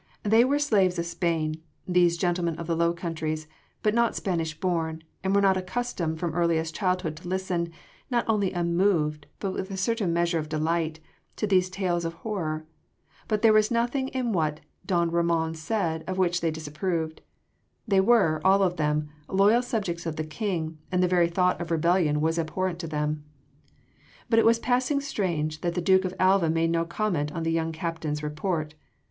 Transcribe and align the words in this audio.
They 0.23 0.43
were 0.43 0.57
slaves 0.57 0.97
of 0.97 1.05
Spain, 1.05 1.61
these 1.87 2.17
gentlemen 2.17 2.57
of 2.57 2.65
the 2.65 2.75
Low 2.75 2.91
Countries, 2.91 3.45
but 3.83 3.93
not 3.93 4.15
Spanish 4.15 4.59
born, 4.59 5.03
and 5.23 5.35
were 5.35 5.41
not 5.43 5.57
accustomed 5.57 6.17
from 6.19 6.33
earliest 6.33 6.73
childhood 6.73 7.15
to 7.17 7.27
listen 7.27 7.71
not 8.09 8.25
only 8.27 8.51
unmoved 8.51 9.27
but 9.39 9.51
with 9.53 9.69
a 9.69 9.77
certain 9.77 10.11
measure 10.11 10.39
of 10.39 10.49
delight 10.49 10.99
to 11.35 11.45
these 11.45 11.69
tales 11.69 12.03
of 12.03 12.13
horror. 12.15 12.65
But 13.27 13.43
there 13.43 13.53
was 13.53 13.69
nothing 13.69 14.07
in 14.07 14.31
what 14.33 14.61
don 14.87 15.11
Ramon 15.11 15.53
said 15.53 16.03
of 16.07 16.17
which 16.17 16.41
they 16.41 16.49
disapproved. 16.49 17.21
They 17.87 18.01
were 18.01 18.41
all 18.43 18.63
of 18.63 18.77
them 18.77 19.07
loyal 19.29 19.61
subjects 19.61 20.07
of 20.07 20.15
the 20.15 20.23
King, 20.23 20.79
and 20.91 21.03
the 21.03 21.07
very 21.07 21.29
thought 21.29 21.61
of 21.61 21.69
rebellion 21.69 22.21
was 22.21 22.39
abhorrent 22.39 22.79
to 22.79 22.87
them. 22.87 23.23
But 24.31 24.39
it 24.39 24.45
was 24.45 24.57
passing 24.57 24.99
strange 24.99 25.61
that 25.61 25.75
the 25.75 25.79
Duke 25.79 26.05
of 26.05 26.15
Alva 26.19 26.49
made 26.49 26.71
no 26.71 26.85
comment 26.85 27.31
on 27.33 27.43
the 27.43 27.51
young 27.51 27.71
captain’s 27.71 28.23
report. 28.23 28.73